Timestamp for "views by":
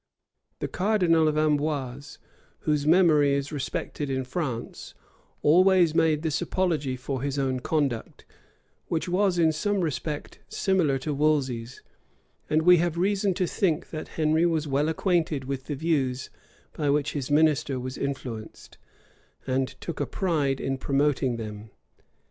15.75-16.89